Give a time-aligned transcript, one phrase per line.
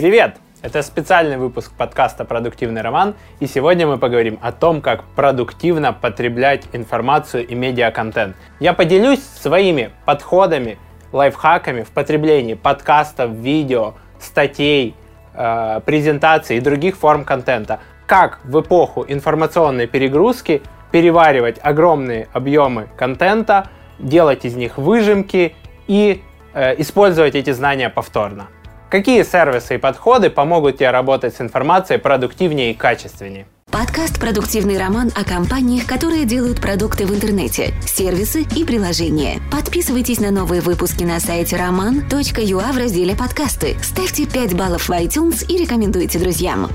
[0.00, 0.36] Привет!
[0.62, 6.64] Это специальный выпуск подкаста «Продуктивный роман», и сегодня мы поговорим о том, как продуктивно потреблять
[6.72, 8.34] информацию и медиаконтент.
[8.60, 10.78] Я поделюсь своими подходами,
[11.12, 14.94] лайфхаками в потреблении подкастов, видео, статей,
[15.34, 17.80] э, презентаций и других форм контента.
[18.06, 20.62] Как в эпоху информационной перегрузки
[20.92, 25.54] переваривать огромные объемы контента, делать из них выжимки
[25.88, 26.22] и
[26.54, 28.48] э, использовать эти знания повторно.
[28.90, 33.46] Какие сервисы и подходы помогут тебе работать с информацией продуктивнее и качественнее?
[33.70, 39.38] Подкаст «Продуктивный роман» о компаниях, которые делают продукты в интернете, сервисы и приложения.
[39.52, 43.76] Подписывайтесь на новые выпуски на сайте roman.ua в разделе «Подкасты».
[43.80, 46.68] Ставьте 5 баллов в iTunes и рекомендуйте друзьям.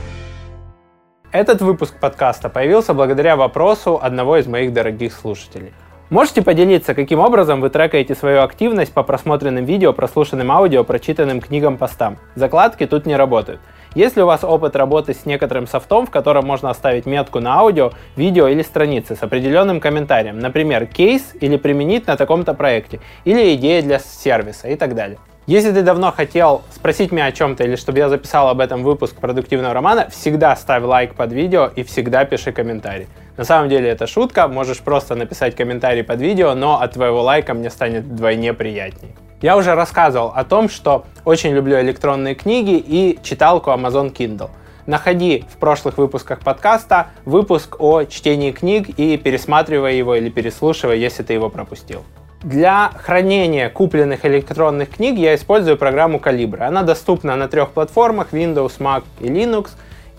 [1.34, 5.74] Этот выпуск подкаста появился благодаря вопросу одного из моих дорогих слушателей–
[6.12, 11.78] Можете поделиться, каким образом вы трекаете свою активность по просмотренным видео, прослушанным аудио, прочитанным книгам,
[11.78, 12.18] постам?
[12.36, 13.60] Закладки тут не работают.
[13.96, 17.92] Если у вас опыт работы с некоторым софтом, в котором можно оставить метку на аудио,
[18.16, 23.82] видео или странице с определенным комментарием, например, кейс или применить на таком-то проекте, или идея
[23.82, 25.18] для сервиса и так далее.
[25.48, 29.16] Если ты давно хотел спросить меня о чем-то или чтобы я записал об этом выпуск
[29.16, 33.08] продуктивного романа, всегда ставь лайк под видео и всегда пиши комментарий.
[33.38, 37.54] На самом деле это шутка, можешь просто написать комментарий под видео, но от твоего лайка
[37.54, 39.14] мне станет вдвойне приятней.
[39.40, 44.50] Я уже рассказывал о том, что очень люблю электронные книги и читалку Amazon Kindle.
[44.88, 51.22] Находи в прошлых выпусках подкаста выпуск о чтении книг и пересматривай его или переслушивай, если
[51.22, 52.04] ты его пропустил.
[52.46, 56.66] Для хранения купленных электронных книг я использую программу Calibra.
[56.66, 59.70] Она доступна на трех платформах Windows, Mac и Linux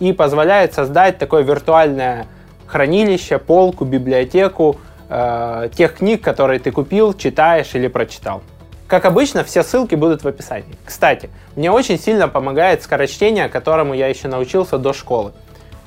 [0.00, 2.26] и позволяет создать такое виртуальное
[2.66, 8.42] хранилище, полку, библиотеку э, тех книг, которые ты купил, читаешь или прочитал.
[8.88, 10.74] Как обычно, все ссылки будут в описании.
[10.84, 15.30] Кстати, мне очень сильно помогает скорочтение, которому я еще научился до школы.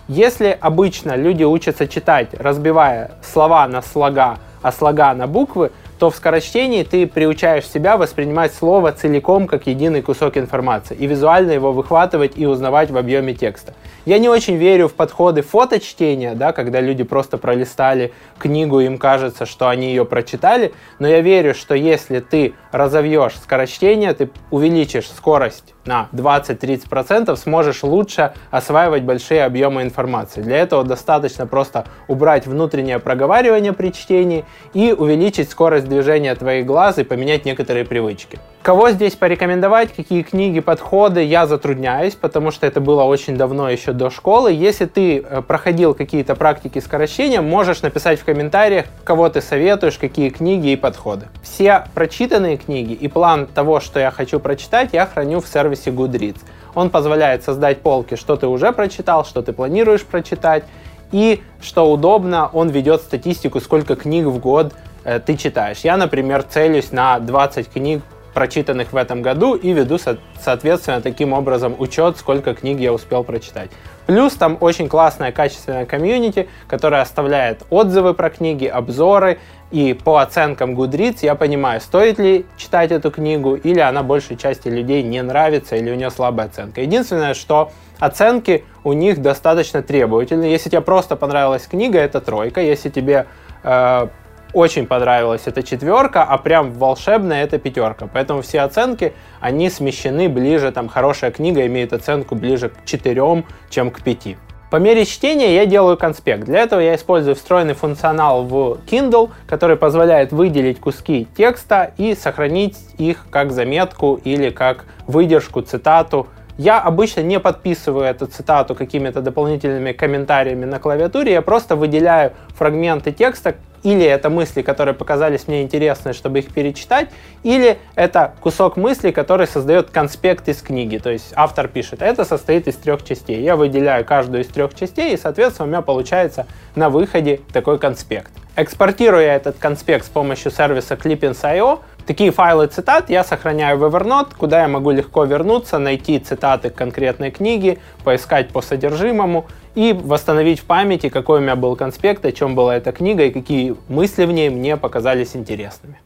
[0.08, 6.16] Если обычно люди учатся читать, разбивая слова на слога, а слога на буквы, то в
[6.16, 12.38] скорочтении ты приучаешь себя воспринимать слово целиком как единый кусок информации и визуально его выхватывать
[12.38, 13.74] и узнавать в объеме текста.
[14.06, 19.46] Я не очень верю в подходы фоточтения, да, когда люди просто пролистали книгу, им кажется,
[19.46, 25.76] что они ее прочитали, но я верю, что если ты разовьешь скорочтение, ты увеличишь скорость
[25.90, 30.42] на 20-30%, сможешь лучше осваивать большие объемы информации.
[30.42, 34.46] Для этого достаточно просто убрать внутреннее проговаривание при чтении
[34.76, 38.38] и увеличить скорость движения твоих глаз и поменять некоторые привычки.
[38.70, 43.94] Кого здесь порекомендовать, какие книги, подходы, я затрудняюсь, потому что это было очень давно, еще
[43.94, 44.54] до школы.
[44.54, 50.30] Если ты э, проходил какие-то практики скорочтения, можешь написать в комментариях, кого ты советуешь, какие
[50.30, 51.30] книги и подходы.
[51.42, 56.42] Все прочитанные книги и план того, что я хочу прочитать, я храню в сервисе Goodreads.
[56.76, 60.64] Он позволяет создать полки, что ты уже прочитал, что ты планируешь прочитать,
[61.12, 64.76] и, что удобно, он ведет статистику, сколько книг в год
[65.06, 65.80] э, ты читаешь.
[65.80, 68.04] Я, например, целюсь на 20 книг
[68.40, 69.98] прочитанных в этом году и веду,
[70.40, 73.70] соответственно, таким образом учет, сколько книг я успел прочитать.
[74.06, 79.40] Плюс там очень классная качественная комьюнити, которая оставляет отзывы про книги, обзоры,
[79.72, 84.70] и по оценкам Goodreads я понимаю, стоит ли читать эту книгу, или она большей части
[84.70, 86.80] людей не нравится, или у нее слабая оценка.
[86.80, 90.50] Единственное, что оценки у них достаточно требовательные.
[90.50, 92.62] Если тебе просто понравилась книга, это тройка.
[92.62, 93.26] Если тебе
[93.64, 94.08] э,
[94.54, 98.10] очень понравилась эта четверка, а прям волшебная это пятерка.
[98.12, 103.92] Поэтому все оценки, они смещены ближе, там хорошая книга имеет оценку ближе к четырем, чем
[103.92, 104.38] к пяти.
[104.70, 106.46] По мере чтения я делаю конспект.
[106.46, 112.78] Для этого я использую встроенный функционал в Kindle, который позволяет выделить куски текста и сохранить
[113.00, 116.28] их как заметку или как выдержку, цитату
[116.60, 123.14] я обычно не подписываю эту цитату какими-то дополнительными комментариями на клавиатуре, я просто выделяю фрагменты
[123.14, 127.12] текста, или это мысли, которые показались мне интересны, чтобы их перечитать,
[127.44, 130.98] или это кусок мысли, который создает конспект из книги.
[130.98, 133.42] То есть автор пишет, это состоит из трех частей.
[133.42, 136.46] Я выделяю каждую из трех частей, и, соответственно, у меня получается
[136.76, 138.34] на выходе такой конспект.
[138.58, 141.80] Экспортируя этот конспект с помощью сервиса Clippings.io,
[142.10, 147.30] Такие файлы цитат я сохраняю в Evernote, куда я могу легко вернуться, найти цитаты конкретной
[147.30, 149.46] книги, поискать по содержимому
[149.76, 153.30] и восстановить в памяти, какой у меня был конспект, о чем была эта книга и
[153.30, 156.00] какие мысли в ней мне показались интересными.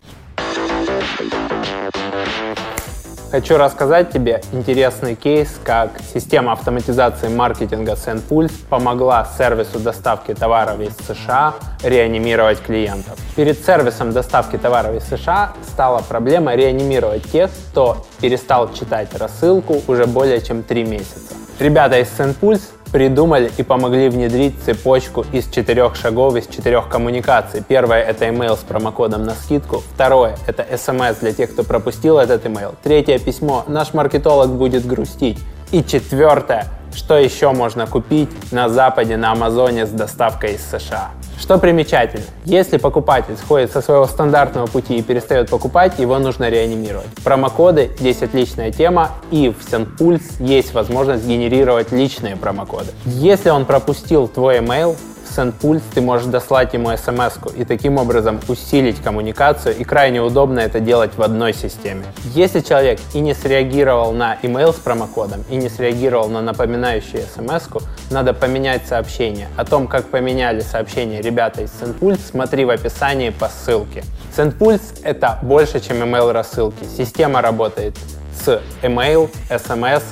[3.33, 10.95] Хочу рассказать тебе интересный кейс, как система автоматизации маркетинга SendPulse помогла сервису доставки товаров из
[10.97, 13.17] США реанимировать клиентов.
[13.35, 20.05] Перед сервисом доставки товаров из США стала проблема реанимировать тех, кто перестал читать рассылку уже
[20.05, 21.33] более чем 3 месяца.
[21.57, 22.61] Ребята из SendPulse
[22.93, 27.63] придумали и помогли внедрить цепочку из четырех шагов, из четырех коммуникаций.
[27.67, 29.83] Первое— это email с промокодом на скидку.
[29.95, 32.75] Второе— это SMS для тех, кто пропустил этот email.
[32.83, 35.39] Третье— письмо «Наш маркетолог будет грустить».
[35.71, 41.11] И четвертое— что еще можно купить на Западе, на Амазоне с доставкой из США.
[41.39, 47.07] Что примечательно, если покупатель сходит со своего стандартного пути и перестает покупать, его нужно реанимировать.
[47.23, 52.91] Промокоды здесь отличная тема, и в SendPulse есть возможность генерировать личные промокоды.
[53.05, 54.95] Если он пропустил твой email,
[55.35, 60.79] SendPulse ты можешь дослать ему смс и таким образом усилить коммуникацию, и крайне удобно это
[60.79, 62.05] делать в одной системе.
[62.35, 67.63] Если человек и не среагировал на email с промокодом, и не среагировал на напоминающую смс
[68.11, 69.47] надо поменять сообщение.
[69.57, 74.03] О том, как поменяли сообщение ребята из SendPulse, смотри в описании по ссылке.
[74.35, 76.83] SendPulse— это больше, чем email рассылки.
[76.97, 77.95] Система работает
[78.35, 80.03] с email, SMS,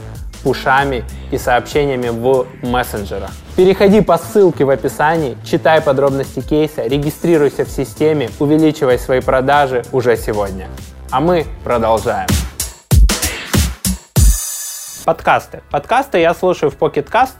[0.43, 3.31] пушами и сообщениями в мессенджерах.
[3.63, 10.17] Переходи по ссылке в описании, читай подробности кейса, регистрируйся в системе, увеличивай свои продажи уже
[10.17, 10.67] сегодня.
[11.11, 12.27] А мы продолжаем.
[15.05, 15.61] Подкасты.
[15.69, 17.35] Подкасты я слушаю в Pocket Cast.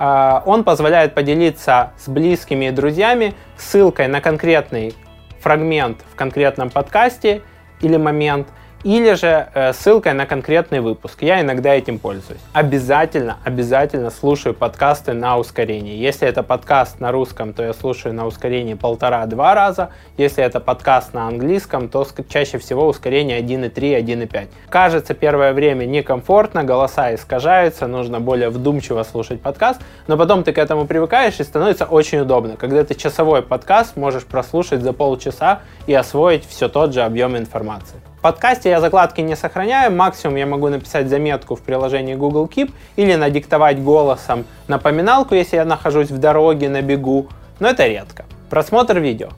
[0.00, 4.96] А, он позволяет поделиться с близкими и друзьями ссылкой на конкретный
[5.40, 7.42] фрагмент в конкретном подкасте
[7.80, 8.48] или момент–
[8.82, 11.22] или же э, ссылкой на конкретный выпуск.
[11.22, 12.40] Я иногда этим пользуюсь.
[12.52, 15.96] Обязательно, обязательно слушаю подкасты на ускорении.
[15.96, 19.90] Если это подкаст на русском, то я слушаю на ускорении полтора-два раза.
[20.16, 24.48] Если это подкаст на английском, то чаще всего ускорение 1.3, 1.5.
[24.68, 30.58] Кажется, первое время некомфортно, голоса искажаются, нужно более вдумчиво слушать подкаст, но потом ты к
[30.58, 32.56] этому привыкаешь и становится очень удобно.
[32.56, 38.00] Когда ты часовой подкаст можешь прослушать за полчаса и освоить все тот же объем информации.
[38.20, 42.70] В подкасте я закладки не сохраняю, максимум я могу написать заметку в приложении Google Keep
[42.96, 47.28] или надиктовать голосом напоминалку, если я нахожусь в дороге, на бегу,
[47.60, 48.26] но это редко.
[48.50, 49.30] Просмотр видео.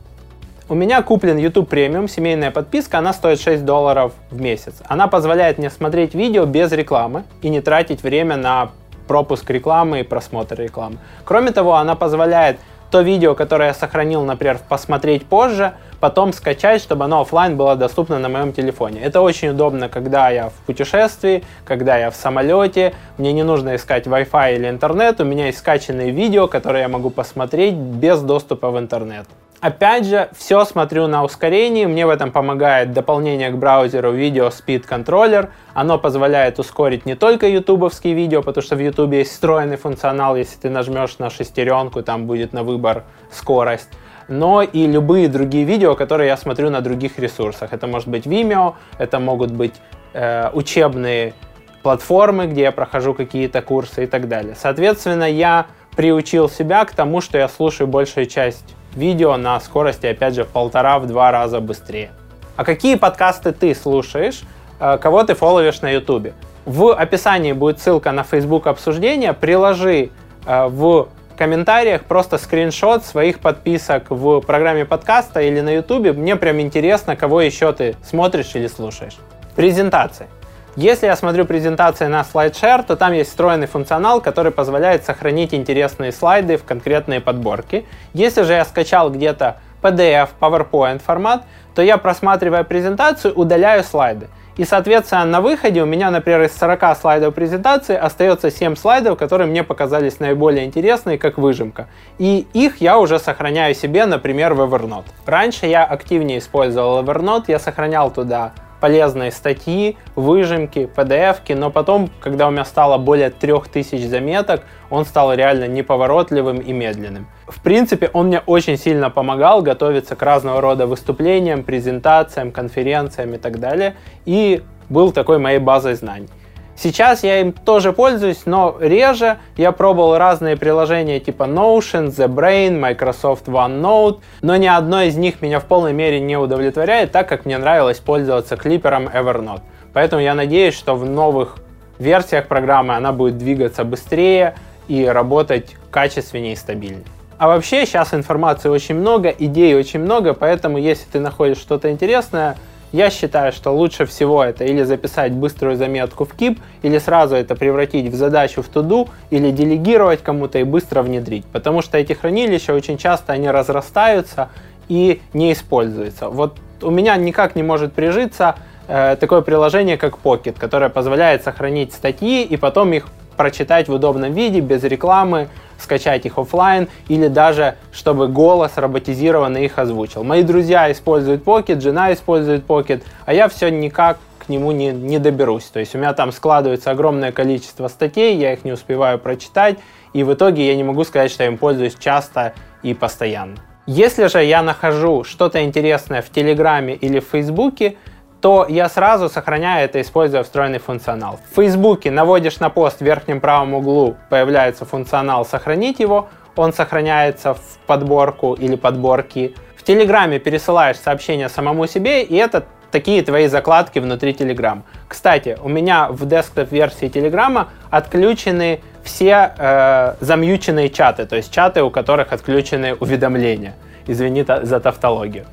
[0.69, 4.75] У меня куплен YouTube Premium, семейная подписка, она стоит 6 долларов в месяц.
[4.88, 8.73] Она позволяет мне смотреть видео без рекламы и не тратить время на
[9.06, 10.96] пропуск рекламы и просмотр рекламы.
[11.25, 12.58] Кроме того, она позволяет
[12.93, 18.19] то видео, которое я сохранил, например, посмотреть позже, потом скачать, чтобы оно офлайн было доступно
[18.19, 19.00] на моем телефоне.
[19.00, 24.06] Это очень удобно, когда я в путешествии, когда я в самолете, мне не нужно искать
[24.06, 28.79] Wi-Fi или интернет, у меня есть скачанные видео, которые я могу посмотреть без доступа в
[28.79, 29.27] интернет.
[29.62, 34.88] Опять же, все смотрю на ускорении, мне в этом помогает дополнение к браузеру Video Speed
[34.88, 35.50] Controller.
[35.73, 40.59] Оно позволяет ускорить не только ютубовские видео, потому что в ютубе есть встроенный функционал, если
[40.59, 43.88] ты нажмешь на шестеренку, там будет на выбор скорость
[44.29, 47.73] но и любые другие видео, которые я смотрю на других ресурсах.
[47.73, 49.75] Это может быть Vimeo, это могут быть
[50.15, 51.35] э, учебные
[51.82, 54.55] платформы, где я прохожу какие-то курсы и так далее.
[54.56, 55.67] Соответственно, я
[55.97, 60.49] приучил себя к тому, что я слушаю большую часть видео на скорости, опять же, в
[60.49, 62.11] полтора-два раза быстрее.
[62.56, 64.43] А какие подкасты ты слушаешь,
[64.79, 66.33] э, кого ты фолловишь на YouTube?
[66.65, 70.11] В описании будет ссылка на Facebook обсуждения, приложи
[70.47, 76.17] э, в комментариях просто скриншот своих подписок в программе подкаста или на YouTube.
[76.17, 79.17] Мне прям интересно, кого еще ты смотришь или слушаешь.
[79.56, 80.29] Презентации.
[80.77, 86.13] Если я смотрю презентации на SlideShare, то там есть встроенный функционал, который позволяет сохранить интересные
[86.13, 87.85] слайды в конкретные подборки.
[88.15, 91.44] Если же я скачал где-то PDF, PowerPoint формат,
[91.75, 94.29] то я, просматривая презентацию, удаляю слайды.
[94.56, 99.49] И, соответственно, на выходе у меня, например, из 40 слайдов презентации остается 7 слайдов, которые
[99.49, 101.89] мне показались наиболее интересные, как выжимка.
[102.19, 105.06] И их я уже сохраняю себе, например, в Evernote.
[105.27, 112.48] Раньше я активнее использовал Evernote, я сохранял туда полезные статьи, выжимки, pdf но потом, когда
[112.48, 117.29] у меня стало более 3000 заметок, он стал реально неповоротливым и медленным.
[117.46, 123.39] В принципе, он мне очень сильно помогал готовиться к разного рода выступлениям, презентациям, конференциям и
[123.39, 126.29] так далее, и был такой моей базой знаний.
[126.76, 129.38] Сейчас я им тоже пользуюсь, но реже.
[129.56, 135.43] Я пробовал разные приложения типа Notion, The Brain, Microsoft OneNote, но ни одно из них
[135.43, 139.60] меня в полной мере не удовлетворяет, так как мне нравилось пользоваться клипером Evernote.
[139.93, 141.56] Поэтому я надеюсь, что в новых
[141.98, 144.55] версиях программы она будет двигаться быстрее
[144.88, 147.05] и работать качественнее и стабильнее.
[147.38, 152.56] А вообще сейчас информации очень много, идей очень много, поэтому если ты находишь что-то интересное,
[152.93, 157.56] я считаю, что лучше всего это или записать быструю заметку в Keep, или сразу это
[157.56, 161.44] превратить в задачу в туду, или делегировать кому-то и быстро внедрить.
[161.46, 164.51] Потому что эти хранилища очень часто они разрастаются
[164.89, 166.29] и не используются.
[166.29, 168.56] Вот у меня никак не может прижиться
[168.89, 173.06] э, такое приложение, как Pocket, которое позволяет сохранить статьи и потом их
[173.37, 175.49] прочитать в удобном виде, без рекламы,
[175.82, 180.24] скачать их офлайн или даже, чтобы голос роботизированный их озвучил.
[180.24, 185.19] Мои друзья используют Pocket, жена использует Pocket, а я все никак к нему не, не
[185.19, 185.65] доберусь.
[185.65, 189.79] То есть у меня там складывается огромное количество статей, я их не успеваю прочитать,
[190.12, 193.56] и в итоге я не могу сказать, что я им пользуюсь часто и постоянно.
[193.86, 197.96] Если же я нахожу что-то интересное в Телеграме или в Фейсбуке,
[198.43, 201.39] то я сразу сохраняю это, используя встроенный функционал.
[201.51, 207.55] В Фейсбуке наводишь на пост в верхнем правом углу, появляется функционал «Сохранить его», он сохраняется
[207.55, 209.55] в подборку или подборки.
[209.77, 214.82] В Телеграме пересылаешь сообщение самому себе, и это такие твои закладки внутри Telegram.
[215.08, 221.91] Кстати, у меня в десктоп-версии Телеграма отключены все э, замьюченные чаты, то есть чаты, у
[221.91, 223.75] которых отключены уведомления.
[224.06, 225.46] Извини за тавтологию.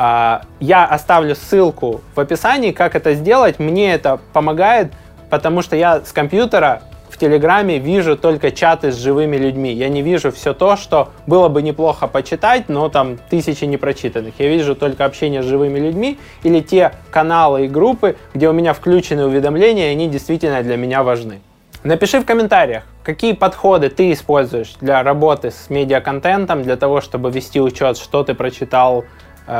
[0.00, 3.58] А, я оставлю ссылку в описании, как это сделать.
[3.58, 4.92] Мне это помогает,
[5.28, 9.72] потому что я с компьютера в Телеграме вижу только чаты с живыми людьми.
[9.72, 14.34] Я не вижу все то, что было бы неплохо почитать, но там тысячи непрочитанных.
[14.38, 18.74] Я вижу только общение с живыми людьми или те каналы и группы, где у меня
[18.74, 21.40] включены уведомления, и они действительно для меня важны.
[21.82, 27.60] Напиши в комментариях, какие подходы ты используешь для работы с медиаконтентом, для того, чтобы вести
[27.60, 29.04] учет, что ты прочитал,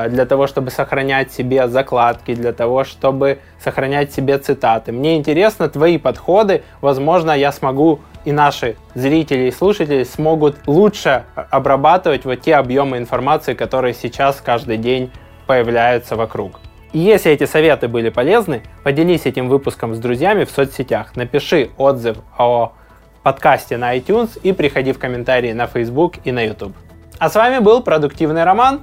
[0.08, 4.92] для того, чтобы сохранять себе закладки, для того, чтобы сохранять себе цитаты.
[4.92, 6.62] Мне интересно твои подходы.
[6.80, 13.54] Возможно, я смогу и наши зрители и слушатели смогут лучше обрабатывать вот те объемы информации,
[13.54, 15.10] которые сейчас каждый день
[15.46, 16.60] появляются вокруг.
[16.92, 21.16] И если эти советы были полезны, поделись этим выпуском с друзьями в соцсетях.
[21.16, 22.72] Напиши отзыв о
[23.22, 26.74] подкасте на iTunes и приходи в комментарии на Facebook и на YouTube.
[27.18, 28.82] А с вами был Продуктивный Роман.